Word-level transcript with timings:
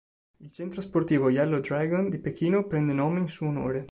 Il 0.37 0.51
Centro 0.51 0.81
sportivo 0.81 1.29
Yellow 1.29 1.59
Dragon 1.59 2.09
di 2.09 2.17
Pechino 2.17 2.65
prende 2.65 2.91
nome 2.91 3.19
in 3.19 3.27
suo 3.27 3.49
onore. 3.49 3.89